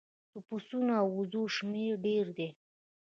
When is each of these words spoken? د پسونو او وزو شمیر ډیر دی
د 0.33 0.35
پسونو 0.47 0.91
او 1.01 1.07
وزو 1.19 1.43
شمیر 1.55 1.93
ډیر 2.05 2.25
دی 2.37 2.49